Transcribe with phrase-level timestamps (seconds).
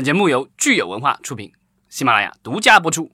[0.00, 1.52] 本节目由聚友文化出品，
[1.90, 3.10] 喜马拉雅独家播出。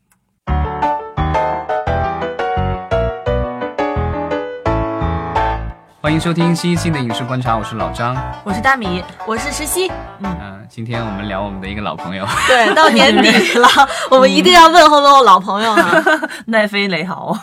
[6.00, 8.16] 欢迎收听新一期的影视观察，我是老张。
[8.44, 9.90] 我是大米，我是石溪。
[10.20, 13.68] 嗯、今天我们聊我们的一个老朋友，对，到年底了，
[14.08, 16.04] 我们一定要问候问候老朋友啊。
[16.46, 17.36] 奈飞雷豪。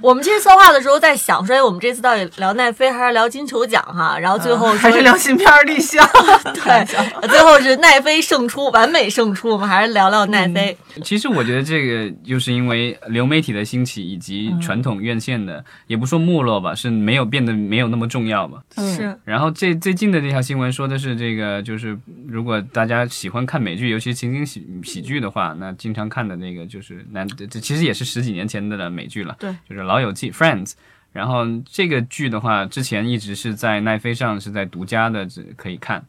[0.02, 4.18] 我们其实策划的时候在想说，哎，我们这次到底聊奈飞还是聊金球奖哈？
[4.18, 6.06] 然后最后说还是聊新片立项。
[6.54, 9.50] 对，最后是奈飞胜出，完美胜出。
[9.50, 10.76] 我们还是聊聊奈飞。
[11.04, 18.58] 其实我觉得这个就是因为流媒体的兴起，以及传统院线的，也不说没落吧，是没有变得没有那么重要吧。
[18.76, 19.16] 是。
[19.24, 21.96] 然后这最近的这条新闻说的是这个，就是
[22.30, 29.36] 如果大家喜欢看美剧，尤其是情景喜喜剧的话，那经常看的那个就是那这其实也是十几年前的美剧了。
[29.38, 30.72] 对，就是《老友记》（Friends）。
[31.12, 36.04] 然后这个剧的话，之前一直是在奈飞上是在独家的可以看。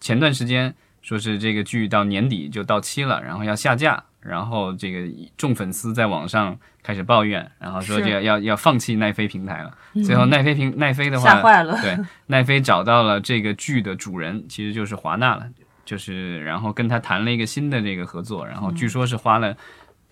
[0.00, 4.02] 前段时间说是这个剧到年底就到期了，然后要下架。
[4.20, 9.72] 然后这个众粉丝在网上开始抱怨，然后说这个要要放弃奈飞平台了。
[10.04, 11.78] 最后奈飞平奈飞的话，吓坏了。
[11.80, 11.96] 对，
[12.26, 15.46] 奈飞找到了这个剧的主人，其实就是华纳了，
[15.86, 19.56] 就是然后跟他谈了一个新的这个合作，然后据说是花了。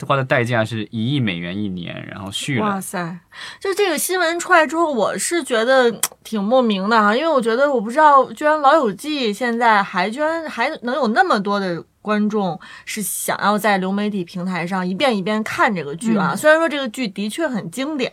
[0.05, 2.67] 花的代价是一亿美元一年，然后续了。
[2.67, 3.17] 哇塞！
[3.61, 5.91] 就这个新闻出来之后，我是觉得
[6.25, 11.83] 挺莫名的哈，因为我觉得我不知道，居然《老友记》现在还居然还能有那么多的。
[12.05, 18.12] 观众是想要在流媒体平台上一遍一遍看这个剧啊，虽然说这个剧的确很经典，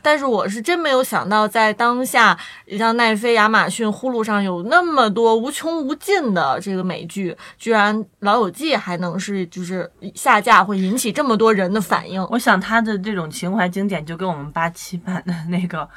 [0.00, 2.38] 但是我是真没有想到，在当下
[2.78, 12.24] 像奈飞、亚马逊、呼噜上有那么多无穷无尽的这个美剧，居然《老友记》还能是就是下架会引起这么多人的反应。
[12.30, 15.88] 我想他的这种情怀经典，就跟我们八七版的那个。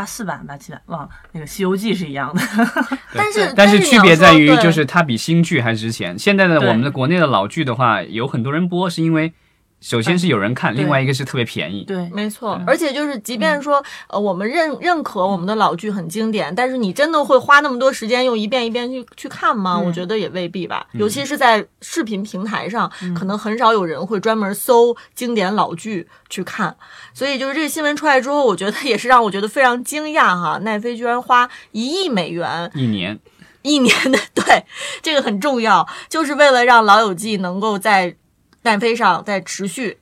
[0.00, 2.40] 八四版、八七版，忘了那个《西游记》是一样的，
[3.12, 6.18] 但是但是区别在于，就是它比新剧还值钱。
[6.18, 9.34] 现在的我们的国内的老剧的话，有很多人播，是因为。
[9.80, 11.84] 首先是有人看，另外一个是特别便宜。
[11.84, 12.60] 对，没错。
[12.66, 19.78] 而且就是，即便说，呃，我们认认可我们的老剧很经典，但是你真的会花那么多时间用一遍一遍去去看吗？
[19.78, 20.86] 我觉得也未必吧。
[20.92, 26.76] 尤其是在视频平台上，可能很少有人会专门搜经典老剧去看。
[27.14, 30.58] 所以就是这个新闻出来之后，我觉得也是让我觉得非常惊讶哈。
[30.62, 33.18] 奈飞居然花一亿美元一年，
[33.62, 34.64] 一年的对
[35.00, 38.14] 这个很重要，就是为了让老友记能够在。
[38.62, 39.98] 奈飞上在持续，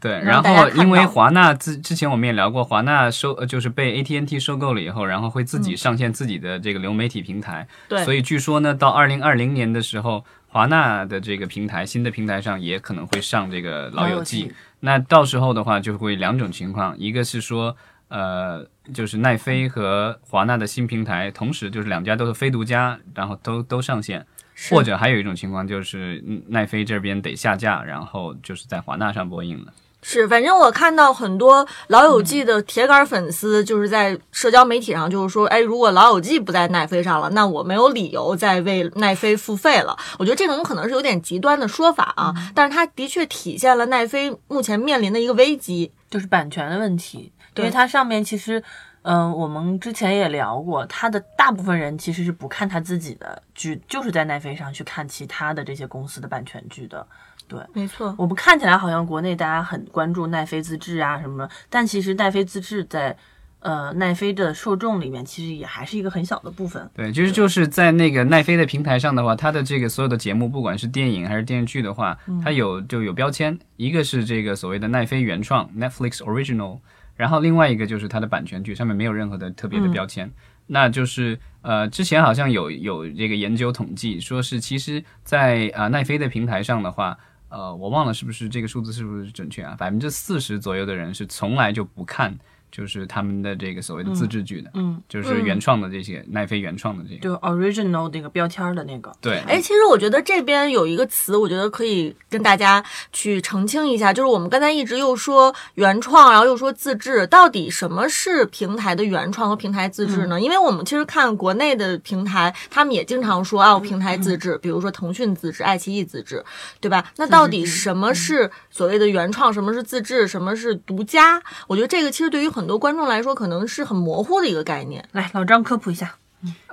[0.00, 14.52] 对，然后因为华纳之之前我们也聊过，华纳收就是被 AT&T 收购了以后，然后会自己上线自己的这个流媒体平台，对，所以据说呢，到二零二零年的时候，华纳的这个平台新的平台上也可能会上这个老友记。
[14.80, 17.76] 那到时候的话，就会两种情况，一个是说，
[18.08, 24.26] 呃，就是奈飞和华纳的新平台同时就是两家都是非独家，然后都都上线。
[24.70, 29.72] 或者还有一种情况就是奈飞这边得下架，然后就是在华纳上播映了。
[30.02, 39.94] 是，反正我看到很多老友记的铁杆粉丝，就是在社交媒体上就是说，哎，如果老友记不在奈飞上了，那我没有理由再为奈飞付费了。
[40.18, 48.62] 我觉得这种可能是有点极端的说法啊，但是它的确体现了奈飞目前面临的一个危机，就是版权的问题，因为它上面其实。
[49.02, 57.06] 嗯，我们之前也聊过，他的大部分人其实是不看他自己的剧，就是在奈飞上去看其他的这些公司的版权剧的。
[57.48, 58.14] 对，没错。
[58.18, 63.16] 我们看起来好像国内大家很关注奈飞自制啊什么的，但其实奈飞自制在
[63.60, 66.88] 呃奈飞的受众里面，其实也还是一个很小的部分。
[66.94, 76.78] 对，其实就是在那个奈飞的平台上的话，它的这个所有的节目，不管是电影还是电视剧的话，它有就有标签，一个是这个所谓的奈飞原创 （Netflix Original）。
[77.20, 80.32] 然后另外一个就是它的版权剧上面没有任何的特别的标签，
[80.66, 87.18] 那就是呃之前好像有有这个研究统计，说是其实，在啊奈飞的平台上的话，
[87.50, 92.34] 呃我忘了是不是这个数字是不是准确啊，百分之四十左右的人是从来就不看。
[92.70, 99.38] 就是他们的这个所谓的自制剧的，嗯，就是原创的这些奈飞原创的这个，就 original 那个标签的那个，对。
[99.48, 110.40] 哎，其实我觉得这边有一个词，我觉得可以跟大家去澄清一下，就是我们刚才一直又说原创，然后又说自制，到底什么是平台的原创和平台自制呢？
[110.40, 116.44] 因为我们其实看国内的平台，他们也经常说啊，平台自制，比如说腾讯自制、爱奇艺自制，
[116.80, 117.04] 对吧？
[117.16, 119.52] 那到底什么是所谓的原创？
[119.52, 120.28] 什么是自制？
[120.28, 121.42] 什么是独家？
[121.66, 125.02] 我觉得这个其实对于很很多观众来说，可能是很模糊的一个概念。
[125.12, 126.16] 来，老张科普一下。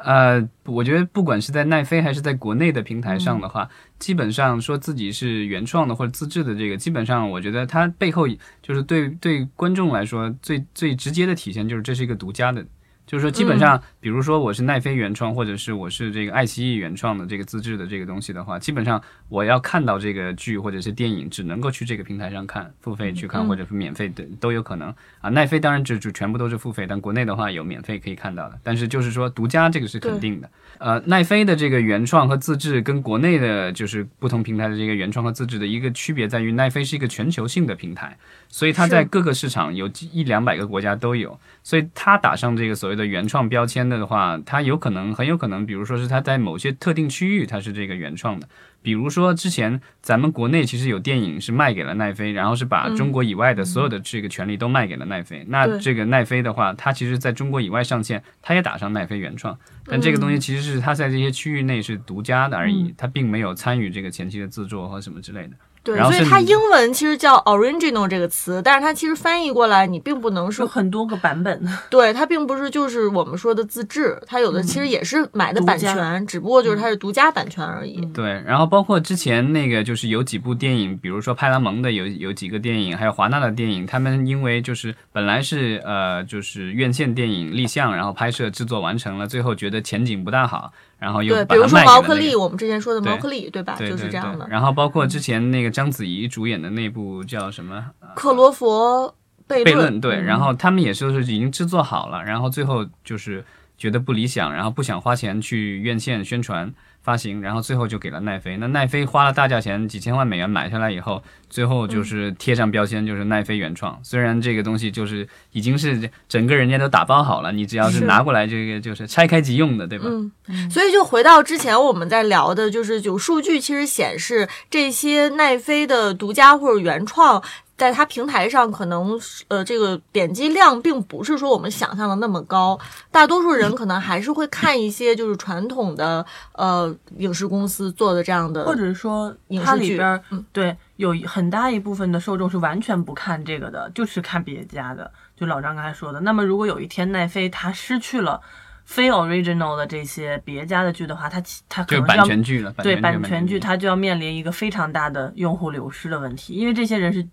[0.04, 3.70] 呃，我觉得不管是在奈飞还是在国内的平台上的话，
[4.00, 8.28] 基本上说自己是原创的或者自制的这个，基本上我觉得它背后
[8.62, 12.66] 就是对对观众来说最最直接的体现就是这是一个独家的
[13.06, 25.30] 就是说，基本上，比如说我是奈飞原创，或者是我是这个爱奇艺原创的这个自制的这个东西的话，基本上我要看到这个剧或者是电影，只能够去这个平台上看，付费去看，或者是免费的都有可能啊。
[25.30, 28.58] 奈飞当然就就全部都是付费，但国内的话有免费可以看到的。
[28.64, 30.50] 但是就是说，独家这个是肯定的。
[30.80, 48.48] 呃，奈飞的这个原创和自制跟国内的就是不同平台的这个原创和自制的一个区别在于，奈飞是一个全球性的平台，所以它在各个市场有一两百个国家都有，所以它打上这个所谓的原创标签的话，它有可能很有可能，比如说是它在某些特定区域它是这个原创的，
[48.88, 65.52] 比如说之前咱们国内其实有电影是卖给了奈飞，然后是把中国以外的所有的这个权利都卖给了奈飞，那这个奈飞的话，它其实在中国以外上线，它也打上奈飞原创，但这个东西其实是它在这些区域内是独家的而已，它并没有参与这个前期的制作和什么之类的。
[65.84, 71.66] 对，所以它英文其实叫 original 这个词，但是它其实翻译过来，你并不能说很多个版本。
[71.90, 78.06] 对，它并不是就是我们说的自制，它有的其实也是买的版权，只不过就是它是独家版权而已。
[78.08, 90.72] 对，然后包括之前那个就是有几部电影，比如说派拉蒙的有有几个电影，还有华纳的电影，他们因为就是本来是呃就是院线电影立项，然后拍摄制作完成了，最后觉得前景不大好。
[91.00, 93.76] 然后又对，比如说毛克利，我们之前说的毛克利，对吧？
[93.80, 94.48] 就是这样的。
[94.50, 97.86] 然后包括之前那个章子怡主演的那部叫什么
[98.16, 99.14] 《克罗佛
[99.48, 100.20] 悖论》，对。
[100.20, 103.46] 然后他们也是是已经制作好了，然后最后就是
[103.78, 106.74] 觉得不理想，然后不想花钱去院线宣传。
[107.08, 108.58] 发行，然后最后就给了奈飞。
[108.58, 113.98] 那奈飞花了大价钱，几千万美元买下来以后，最后就是贴上标签，就是奈飞原创。
[114.04, 120.08] 虽然这个东西就是已经是整个人家都打包好了，你只要是拿过来，这个就是拆开即用的，对吧？
[120.10, 120.70] 嗯。
[120.70, 127.42] 所以就回到之前我们在聊的，就是有数据其实显示这些奈飞的独家或者原创。
[127.78, 129.18] 在它平台上，可能
[129.50, 132.78] 呃，这个点击量并不是说我们想象的那么高。
[133.12, 139.32] 大多数人可能还是会看一些就是传统的呃影视公司做的这样的，或者说
[139.64, 140.20] 它里边
[140.52, 145.12] 对有很大一部分的受众是完全不看这个的，就是看别家的。
[145.36, 148.42] 就老张刚才说的，那么如果有一天奈飞它失去了
[148.86, 151.40] 非 original 的这些别家的剧的话，它
[151.70, 157.28] 它可能版权剧了，对版权剧，它就要面临一个非常大的用户流失的问题，因为这些人是。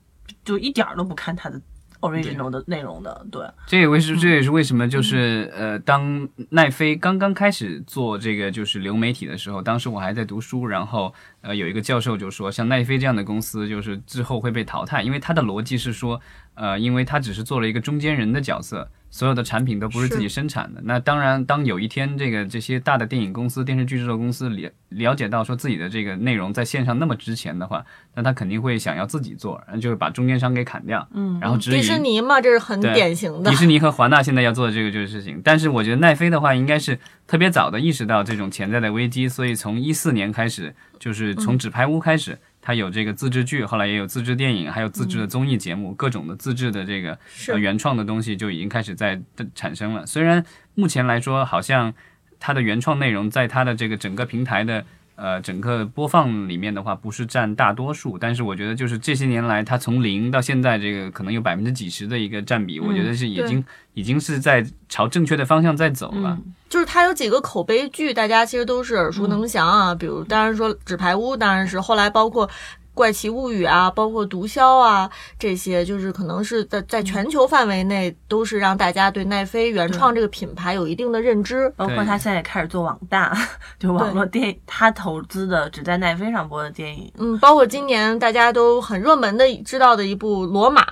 [0.45, 1.61] 就一点儿都不看它的
[2.01, 3.43] original 的内容的，对。
[3.67, 16.21] 这也为是这也是为什么就是呃，当奈飞刚刚开始做这个就是流媒体的时候，当时我还在读书，然后呃有一个教授就说，像奈飞这样的公司就是之后会被淘汰，因为他的逻辑是说，
[16.55, 18.89] 呃，因为他只是做了一个中间人的角色。
[19.15, 20.81] 所有的产品都不是自己生产的。
[20.83, 27.85] 那当然，当有一天这个这些大的电影公司、电视剧制作公司了了解到说自己的这个内容在线上那么值钱的话，
[28.17, 31.07] 那他肯定会想要自己做，然后就是把中间商给砍掉。
[31.15, 33.49] 嗯，然后迪士尼嘛，这是很典型的。
[33.53, 35.41] 迪士尼和华纳现在要做的这个就是事情。
[35.45, 42.37] 但是我觉得奈飞的话，应该是特别早的意识到这种潜在的危机，所以从一四年开始，就是从纸牌屋开始。
[42.65, 47.19] 它有这个自制剧，后来也有自制电影，还有自制的综艺节目，各种的自制的这个
[47.59, 49.21] 原创的东西就已经开始在
[49.55, 50.07] 产生了。
[50.07, 50.43] 虽然
[50.75, 51.93] 目前来说，好像
[52.41, 54.85] 它的原创内容在它的这个整个平台的。
[55.17, 63.65] 呃，整个播放里面的话，不是占大多数，但是我觉得就是这些年来，它从零到现在，这个可能有百分之几十的一个占比，我觉得是已经
[63.95, 66.39] 已经是在朝正确的方向在走了。
[66.69, 72.51] 就是它有几个口碑剧，大家其实都是耳熟能详啊，比如当然说《纸牌屋》，当然是后来包括。
[72.95, 81.69] 怪奇物语啊，包括毒枭啊，这些就是可能是在在全球范围内都是让大家对奈飞原创这个品牌有一定的认知。
[81.77, 83.37] 包括他现在也开始做网大，
[83.79, 87.13] 就网络电，他投资的只在奈飞上播的电影。
[87.19, 90.83] 嗯，包括今年大家都很热门的知道的一部《罗马》，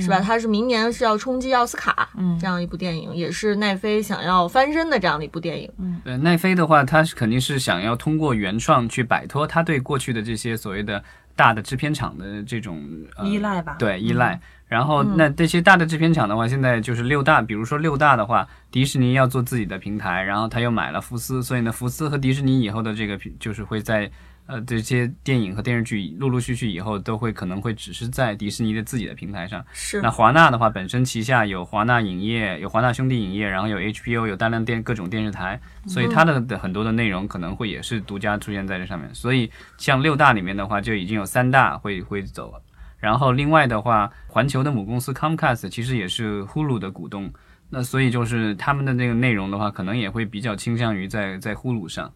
[0.00, 0.18] 是吧？
[0.18, 5.70] 它是明年是要冲击奥斯卡，嗯，这样一部电影，也是奈飞想要翻身的这样的一部电影。
[5.78, 11.02] 嗯，对，奈飞的话，它是肯定是想要通过原创去摆脱他对过去的这些所谓的。
[11.36, 12.82] 大的制片厂的这种
[13.24, 14.40] 依赖吧，对依赖。
[14.66, 24.10] 然后那这些大的制片厂的话，现在就是六大，比如说六大的话，迪士尼要做自己的平台，然后他又买了福斯，所以呢，福斯和迪士尼以后的这个就是会在。
[24.46, 29.64] 呃，这些电影和电视剧陆陆续续以后都会可能会只是在迪士尼的自己的平台上。
[29.72, 30.02] 是。
[30.02, 39.14] 那华纳的话，本身旗下有华纳影业，有华纳兄弟影业，然后有 HBO，有大量电各种电视台，所以它的的很多的内容可能会也是独家出现在这上面。
[39.14, 42.60] 所以像六大里面的话，就已经有三大会会走了。
[42.98, 47.32] 然后另外的话，环球的母公司 Comcast 其实也是 Hulu 的股东，
[47.70, 52.12] 那所以就是他们的那个内容的话，可能也会比较倾向于在在 Hulu 上。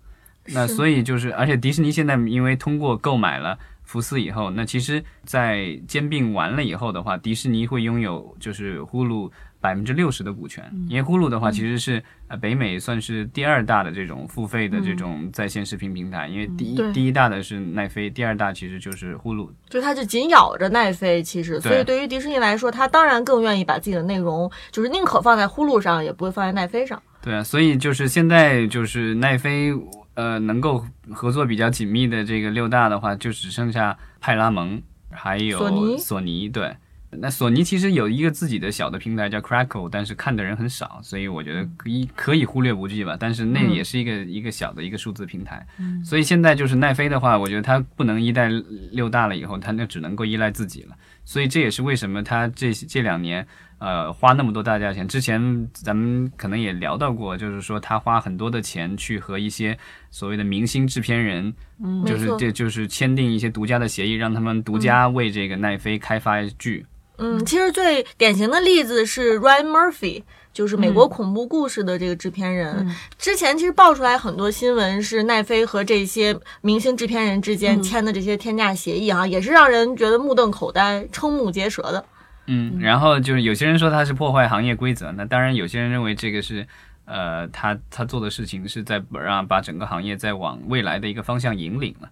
[0.54, 19.48] 那所以就是，而且迪士尼现在因为通过购买了福斯以后，那其实，在兼并完了以后的话，迪士尼会拥有就是呼噜百分之六十的股权，因为呼噜的话其实是呃北美算是第二大的这种付费的这种在线视频平台，因为第一对第一大的是奈飞，第二大其实就是呼噜。
[19.68, 27.02] 就它就紧咬着奈飞，其实，所以对于迪士尼来说，它当然更愿意把自己的内容，就是宁可放在呼噜上，也不会放在奈飞上。
[27.20, 29.72] 对啊，所以就是现在就是奈飞
[30.18, 34.82] 呃能够合作比较紧密的这个六大的话，就只剩下派拉蒙
[35.12, 36.76] 还有索尼索尼对。
[37.10, 43.16] 那索尼其实有一个自己的小的平台叫 Crackle，但是看的人很少，所以我觉得可以可以忽略不计吧。
[43.18, 45.66] 但是那也是一个、一个小的一个数字平台，
[46.04, 48.50] 所以现在就是奈飞的话，我觉得它不能依赖
[48.92, 50.96] 六大了，以后它那只能够依赖自己了。
[51.24, 53.46] 所以这也是为什么它这这两年
[53.78, 55.06] 呃花那么多大价钱。
[55.06, 59.76] 之前咱们可能也聊到过，就是说他花很多的钱去和一些
[60.10, 66.86] 所谓的明星制片人，嗯就是这就是签订一些独家的协议，让他们独家为这个奈飞开发剧。
[67.20, 72.76] 嗯，其实最典型的例子是 Ryan Murphy，就是美国恐怖故事的这个制片人。
[72.78, 82.04] 嗯之前其实爆出来很多新闻，是奈飞和这些明星制片人之间签的这些天价协议啊，也是让人觉得目瞪口呆、瞠目结舌的。
[82.48, 86.66] 嗯，然后就是有些人说他是破坏行业规则，那当然有些人认为这个是，
[87.04, 92.08] 呃，他他做的事情是在让把整个行业在往未来的一个方向引领了。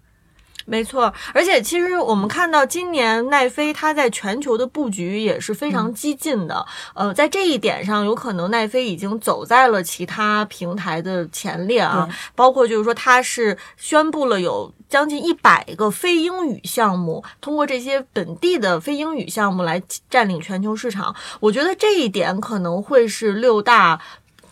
[0.66, 6.66] 没错，而且其实我们看到今年奈飞它在全球的布局也是非常激进的。
[6.92, 12.08] 呃，在这一点上，有可能奈飞已经走在了其他平台的前列啊。
[12.34, 19.80] 包括就是说，它是宣布了有将近一百个非英语项目，通过这些本地的非英语项目来
[20.10, 21.14] 占领全球市场。
[21.38, 24.00] 我觉得这一点可能会是六大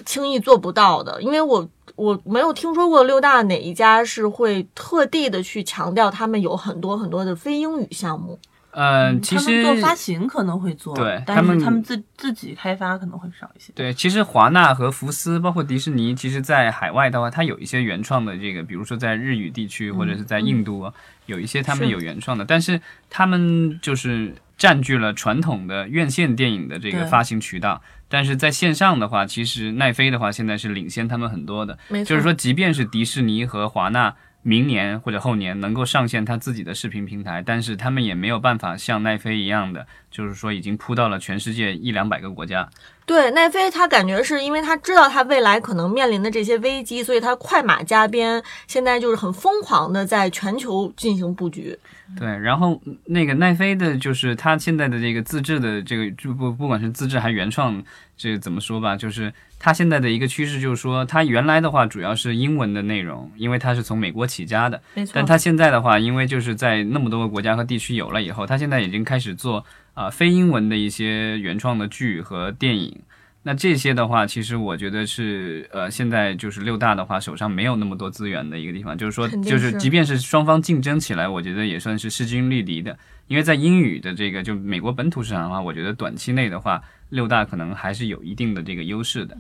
[0.05, 1.69] 轻易做不到的，因为我。
[1.97, 8.37] 我没有听说过六大哪一家是会特地的去强调他们有很多很多的非英语项目。
[8.73, 13.73] 呃，其实他们做发行可能会做，对但他们是他们自自己开发可能会少一些。
[13.77, 20.93] 对，其实华纳和福斯，包括迪士尼，其实在海外的话，它有一些原创的这个，比如说在日语地区或者是在印度，啊，
[21.27, 27.81] 有一些他们有原创的，但是他们就是占据了传统的院线电影的这个发行渠道。
[28.15, 42.69] 但是在线上的话，其实奈飞的话现在是领先他们很多的，没错，就是说，即便是迪士尼和华纳明年或者后年能够上线他自己的视频平台，但是他们也没有办法像奈飞一样的，就是说已经铺到了全世界一两百个国家。
[43.07, 51.79] 对奈飞，他感觉是因为他知道他未来可能面临的这些危机，所以他快马加鞭，现在就是很疯狂的在全球进行布局。
[52.19, 57.83] 对，然后那个奈飞的，就是他现在的这个自制的这个，就不不管是自制还是原创，
[58.17, 73.01] 这怎么说吧，就是它现在的一个趋势，就是说它原来的话主要是英文的内容，因为它是从美国起家的，没错但它现在的话，因为就是在那么多个国家和地区有了以后，它现在已经开始做啊、非英文的一些原创的剧和电影。
[73.47, 82.99] 那这些的话，其实我觉得是呃，现在就是六大的话手上没有那么多资源的一个地方，就是说，就是是即便是双方竞争起来，我觉得也算是势均力敌的。
[83.27, 89.37] 因为在英语的这个就美国本土市场的话，我觉得短期内的话，六大可能还是有一定的这个优势的。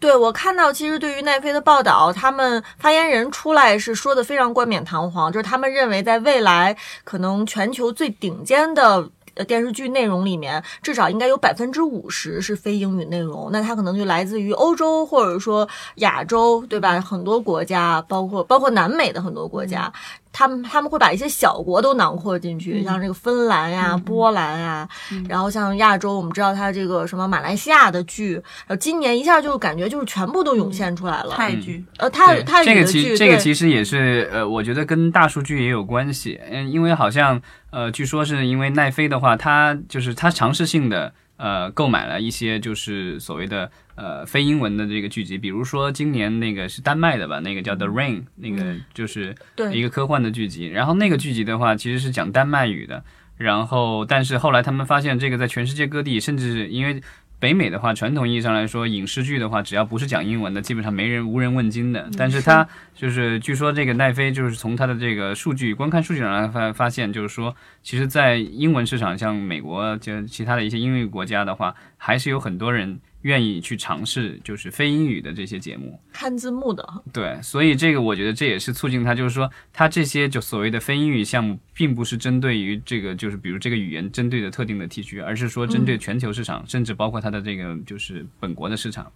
[0.00, 9.08] 对我看到，其实对于奈飞的报道，他们发言人出来是说的非常冠冕堂皇，就是他们认为在未来可能全球最顶尖的。
[9.34, 17.00] 呃，电视剧内容里面至少应该有百分之五十是非英语内容，那它可能就来自于欧洲或者说亚洲，对吧？
[17.00, 19.92] 很多国家，包括包括南美的很多国家，
[20.34, 24.88] 他们他们会把一些小国都囊括进去，像这个芬兰呀、波兰呀，
[25.28, 31.30] 然后像亚洲，我们知道它这个什么马来西亚的剧，然后今年一下就感觉就是全部都涌现出来了。
[31.36, 32.42] 泰剧，呃，泰对。
[32.42, 36.40] 泰这个语的剧，其这个其实也是呃，我觉得跟大数据也有关系。
[36.50, 49.34] 嗯，因为好像呃，据说是因为奈飞的话，它就是它尝试性的呃购买了一些就是所谓的呃非英文的这个剧集，比如说今年那个是丹麦的吧，那个叫 The Rain，那个就是
[49.72, 50.66] 一个科幻的剧集。
[50.66, 53.04] 然后那个剧集的话，其实是讲丹麦语的。
[53.36, 57.02] 然后，但是后来他们发现，这个在全世界各地，甚至因为
[57.38, 62.08] 北美的话，传统意义上来说，影视剧的话，只要不是讲英文的，基本上没人无人问津的。
[62.16, 76.00] 但是它就是，据说这个奈飞就是从它的这个数据观看数据上来发发现，就是说，其实，在英文市场，像美国就其他的一些英语国家的话，还是有很多人愿意去尝试就是非英语的这些节目。
[76.12, 89.10] 看字幕的，对，所以这个我觉得这也是促进他，就是说他这些就所谓的非英语项目，并不是针对于这个就是比如这个语言针对的特定的地区，而是说针对全球市场，甚至包括它的这个就是本国的市场。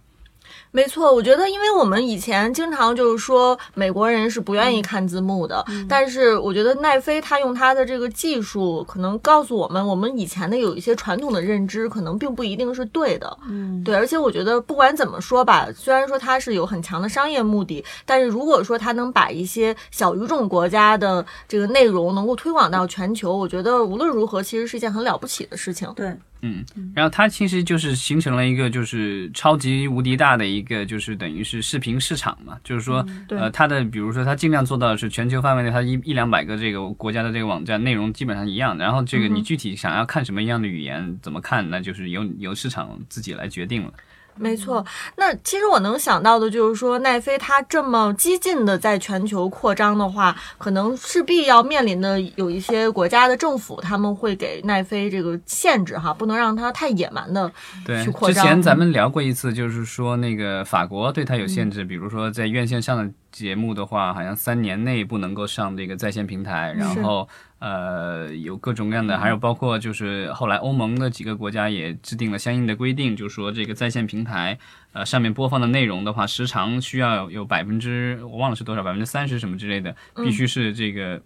[0.71, 13.37] 没错，我觉得，因为我们以前经常就是说美国人是不愿意看字幕的，但是我觉得奈飞他用他的这个技术，可能告诉我们，我们以前的有一些传统的认知，可能并不一定是对的。
[13.47, 25.91] 嗯，对，而且我觉得不管怎么说吧，虽然说它是有很强的商业目的，但是如果说它能把一些小语种国家的这个内容能够推广到全球，我觉得无论如何，其实是一件很了不起的事情。
[25.95, 26.63] 对，嗯，
[26.95, 33.37] 然后它其实就是形成了一个就是超级无敌大的一个就是等于是视频市场嘛，就是说，对。
[33.37, 43.93] 呃，它的比如说它尽量做到的是全球范围内，它一一两百个这个国家的这个网站内容基本上一样，然后这个你具体想要看什么样的语言，怎么看，那就是由由市场自己来决定了。
[44.39, 44.85] 没错，
[45.17, 57.51] 那其实我能想到的就是说，奈飞它这么激进的在全球扩张的话，可能势必要面临的有一些国家的政府，他们会给奈飞这个限制哈，不能让它太野蛮的
[57.85, 58.39] 对去，扩之。
[58.39, 67.27] 前咱们聊过一次，就是说那个法国对它有限制，比如说在院线上的节目的话，好像三年内不能够上这个在线平台，然后
[67.59, 74.57] 呃有各种各样的，还有包括就是后来欧盟的几个国家也制定了相应的规定，就是说这个在线平台
[74.93, 81.21] 呃上面播放的内容的话，时长需要有百分之我忘了是多少，百分之三十什么之类的，必须是这个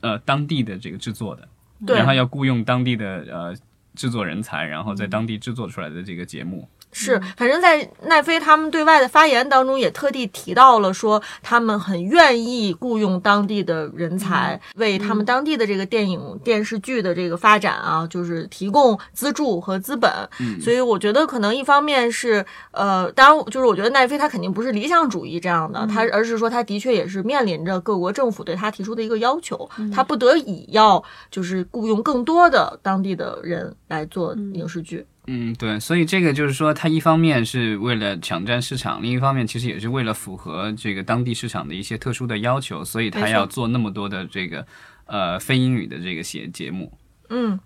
[0.00, 1.48] 呃当地的这个制作的，
[1.94, 3.54] 然后要雇佣当地的呃
[3.94, 6.68] 制作人才，然后在当地制作出来的这个节目。
[6.94, 20.10] 是，反正，在奈飞他们对外的发言当中，也特地提到了说，他们很愿意雇佣当地的人才，为他们当地的这个电影、电视剧的这个发展啊，就是提供资助和资本。
[20.38, 20.60] 嗯。
[20.60, 35.04] 所以我觉得，可能一方面是，呃，当然，就是我觉得奈飞他肯定不是理想主义这样的，他而是说他的确也是面临着各国政府对他提出的一个要求，他不得已要就是雇佣更多的当地的人来做影视剧。
[35.26, 44.66] 嗯，对，所以这个就是说，它一方面是为了抢占市场，另一方面其实也是为了符合这个当地市场的一些特殊的要求，所以它要做那么多的这个
[45.06, 46.92] 呃非英语的这个写节目。
[47.30, 47.58] 嗯，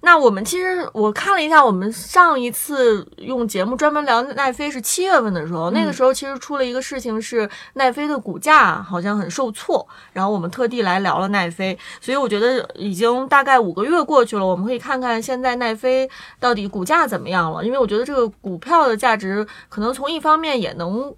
[0.00, 16.08] 那我们其实我看了一下，我们上一次用节目专门聊奈飞是七月份的时候，那个时候其实出了一个事情是奈飞的股价好像很受挫，然后我们特地来聊了奈飞，所以我觉得已经大概五个月过去了，我们可以看看现在奈飞
[16.40, 21.14] 到底股价怎么样了，因为我觉得这个股票的价值可能从一方面也能。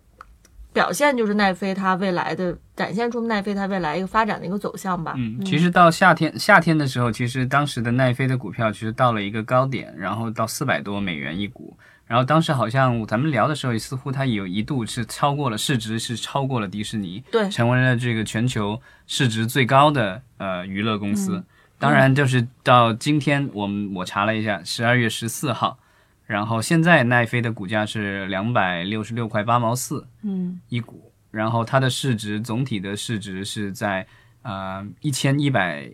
[0.74, 5.14] 表现就是奈飞它未来的展现出奈飞它未来一个发展的一个走向吧。
[5.16, 11.74] 嗯，其实到夏天夏天的时候，其实当时的奈飞的股票其实到了一个高点，然后到四百多美元一股。
[12.06, 21.42] 然后当时好像咱们聊的时候，似乎它有一度是超过了市值，是超过了迪士尼，对成为了这个全球市值最高的呃娱乐公司。
[21.78, 25.78] 当然，就是到今天，我们我查了一下，十二月十四号，
[26.26, 34.06] 然后现在奈飞的股价是两百六十六块八毛四嗯一股，然后它的市值总体的市值是在
[34.42, 35.90] 呃一千一百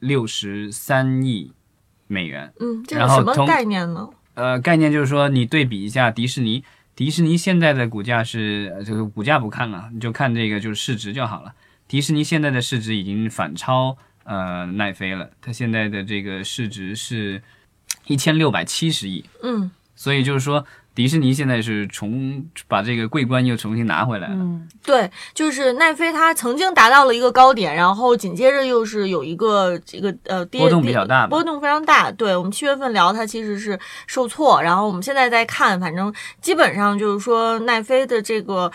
[0.00, 1.52] 六十三亿
[2.06, 2.52] 美元。
[2.60, 4.10] 嗯，这是什么概念呢？
[4.34, 6.62] 呃，概念就是说，你对比一下迪士尼，
[6.94, 11.54] 迪士尼现在的股价是，呃这个股价不看了，你就看这个就是市值就好了。
[11.86, 17.42] 迪士尼现在的市值已经反超呃奈飞了，它现在的这个市值是
[18.06, 19.70] 一千六百七十亿，嗯。
[19.96, 24.34] 所以就是说，迪士尼现在是重把这个桂冠又重新拿回来了。
[24.34, 32.10] 嗯对，就是奈飞，它曾经达到了一个高点，然后紧接着又是有一个这个呃跌波动比较大波动非常大。
[32.10, 38.70] 对我们七月份聊它其实是受挫，然后我们现在在看，反正基本上就是说奈飞的这个。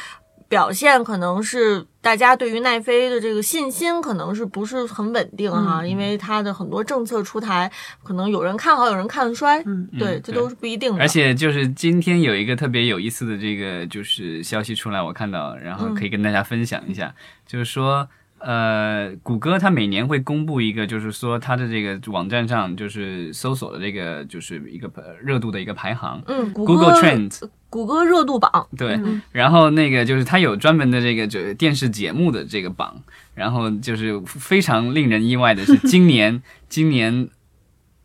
[0.50, 7.72] 表现可能是大家对于奈飞的这个信心可能是不是很稳定哈，因为它的很多政策出台，
[8.04, 11.00] 可能有人看好，有人看衰，嗯对，嗯这都是不一定的。
[11.00, 17.14] 而且就是今天有一个特别有意思的这个就是消息出来，我看到，然后可以跟大家分享一下，
[17.48, 18.10] 就是说。
[18.40, 29.22] 呃，谷歌它每年会公布一个，就是说它的这个网站上就是搜索的这个就是一个呃热度的一个排行嗯，谷，Google Trends，谷歌热度榜，对，嗯。
[29.32, 33.02] 然后那个就是它有专门的这个就电视节目的这个榜，
[33.36, 37.28] 然后就是非常令人意外的是，今年 今年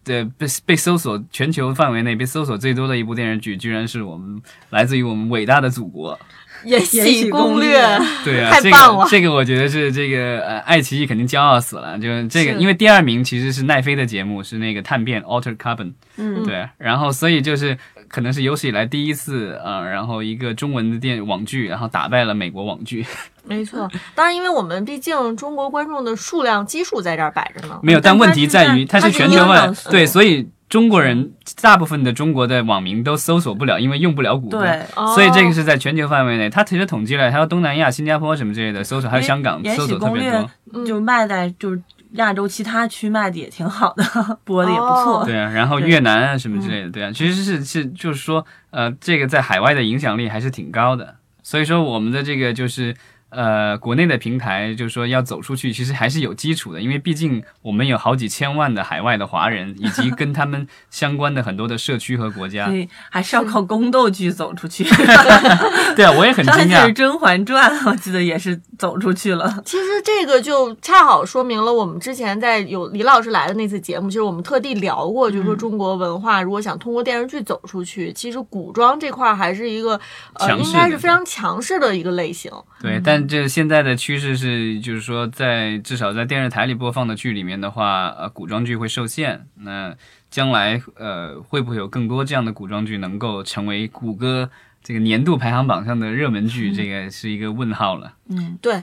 [0.05, 6.15] 的被被搜索全球范围内被搜索最多的一部电视剧，居然是我们来自于我们伟大的祖国。
[6.65, 7.81] 《延禧攻略》
[8.25, 11.99] 对啊，太这棒了个这个我觉得是这个呃，爱奇艺肯定骄傲死了。
[11.99, 15.93] 就是这个，因为第二名其实是奈飞的节目，是那个探变 Alter Carbon。
[16.17, 17.77] 嗯对，然后所以就是
[18.09, 23.05] 可能是有史以来第一次啊、呃然后一个中文的电网剧，然后打败了美国网剧。
[23.47, 27.79] 没错，当然，因为我们毕竟中国观众的数量基数在这儿摆着呢。
[27.83, 31.31] 没有，但问题在于它是全球范它是英文对，所以中国人
[31.63, 34.67] 大部分的中国的网民都搜索不了，因为用不了谷歌。
[35.15, 40.51] 所以这个是在全球范围内，他其实统计了，还有东南亚、新加坡什么之类的搜索，还有香港搜索特别多。
[40.73, 41.81] 嗯就卖在就是
[42.15, 44.03] 亚洲其他区卖的也挺好的，
[44.43, 45.21] 播的也不错。
[45.21, 51.15] 哦对啊，然后越南啊什么之类的，对啊，其实是是就是说，呃，这个在海外的影响力还是挺高的。
[51.45, 52.97] 所以说我们的这个就是
[53.35, 62.75] 呃国内的平台，就是说要走出去，其实还是有基础的，因为毕竟我们有好几千万的海外的华人，以及跟他们相关的很多的社区和国家所。
[62.77, 64.85] 以还是要靠宫斗剧走出去。
[65.95, 66.93] 对啊，我也很惊上一次是《讶。
[66.93, 69.63] 甄嬛传》，我记得也是走出去了。
[69.65, 79.99] 其实这个就恰好说明了我们之前在有李老师来的那次节目，其实我们特地聊过，就是说中国文化如果想通过电视剧走出去，其实古装这块儿还是一个
[80.35, 82.51] 呃，应该是非常强势的一个类型。
[82.81, 89.47] 对，但这现在的趋势是，就是说在至少在电视台里播放的剧里面的话，呃，古装剧会受限。
[89.57, 89.97] 那
[90.31, 94.51] 将来呃，会不会有更多这样的古装剧能够成为谷歌
[94.83, 96.73] 这个年度排行榜上的热门剧？
[96.73, 98.15] 这个是一个问号了。
[98.29, 98.83] 嗯，对，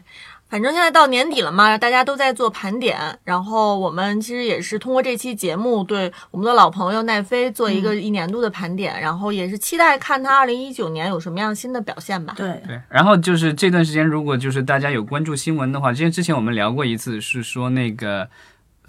[0.52, 12.34] 反正现在到年底了嘛，大家都在做盘点，然后我们其实也是通过这期节目对我们的老朋友奈飞做一个一年度的盘点，然后也是期待看他二零一九年有什么样新的表现吧。
[12.36, 18.30] 对，对，然后就是这段时间，如果就是大家有关注新闻的话，之前之前我们聊过一次，是说那个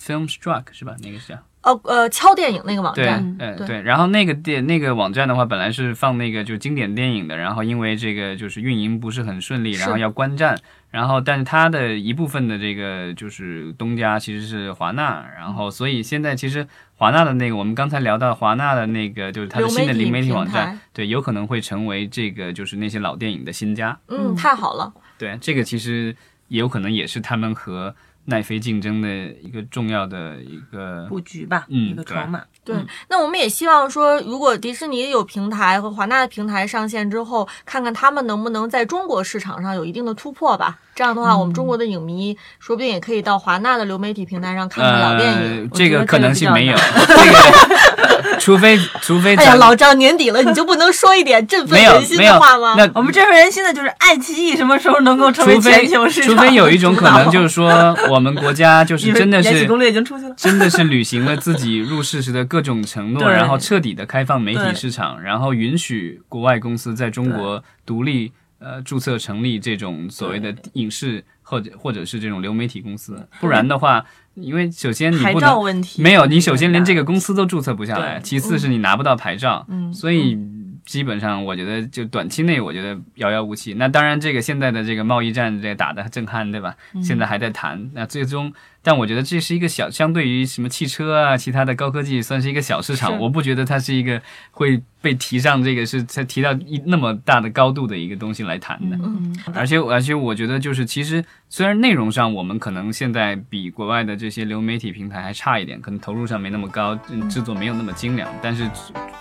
[0.00, 0.96] Filmstruck 是吧？
[1.00, 1.38] 那个是叫。
[1.62, 3.66] 哦呃，敲电影那个网对站，，呃，对。
[3.66, 10.58] 对，然后那个电那个网站的话，本来是放那个就经典电影的，然后因为这个就是运营不是很顺利，然后要关站，
[10.90, 24.92] 然后但是它的一部分的这个就是东家其实是华纳，然后所以现在其实华纳的那个我们刚才聊到华纳的那个就是它的新的流媒体零媒体网站，对，有可能会成为这个就是那些老电影的新家，嗯，太好了。
[25.16, 26.16] 对，这个其实
[26.48, 27.94] 也有可能也是他们和
[28.24, 29.08] 奈飞竞争的
[29.42, 32.44] 一个重要的一个布局吧，嗯一个筹码。
[32.64, 40.78] 对嗯，那我们也希望说，如果迪士尼有平台和华纳的平台上线之后，看看他们能不能在中国市场上有一定的突破吧。
[40.94, 45.62] 这样的话，我们中国的影迷说不定也可以到华纳的流媒体平台上看看老电影。
[45.62, 52.74] 呃，这个可能性没有，这个除非除非 哎呀，老张年底了，你就不能说一点振奋人心没有的话吗？
[52.76, 60.34] 那我们振奋人心的就是爱奇艺什么时候能够成为全球市场除非有一种可能， 就是是说我们国家就是真的是延禧攻略已经出去了。
[60.36, 75.48] 真的是履行了自己入世时的各种承诺，然后彻底的开放媒体市场，然后允许国外公司在中国独立呃注册成立这种所谓的影视或者或者是这种流媒体公司，不然的话，因为首先你牌不能。
[75.48, 76.02] 照问题。
[76.02, 79.90] 没有，你首先连这个公司都注册不下来，其次是你拿不到牌照，嗯。
[79.90, 80.38] 所以
[80.84, 83.72] 基本上我觉得就短期内我觉得遥遥无期。
[83.74, 86.76] 那当然，这个现在的这个贸易战这个打的震撼，对吧？
[86.92, 87.02] 嗯。
[87.02, 93.16] 现在还在谈，那最终，但我觉得这是一个小，相对于什么汽车啊，其他的高科技，算是一个小市场。
[93.20, 98.96] 我不觉得它是一个会被提上这个是才提到一那么大的高度的一个东西来谈的。
[99.00, 108.68] 嗯，而且而且我觉得就是其实虽然内容上我们可能现在比国外的这些流媒体平台还差一点，可能投入上没那么高，嗯制作没有那么精良，但是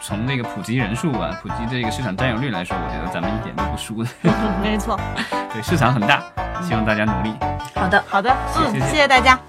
[0.02, 4.10] 从这个普及人数啊、普及这个市场占有率来说，我觉得咱们一点都不输的。
[4.64, 5.00] 没错。
[5.54, 6.24] 对，市场很大，
[6.64, 7.32] 希望大家努力。
[7.76, 8.04] 好的。
[8.08, 9.40] 好的，嗯，谢谢大家。